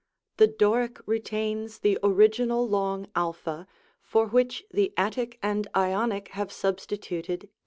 [0.37, 3.31] The Doric retains the original long a,
[4.01, 7.49] for which the Attic and Ionic have substituted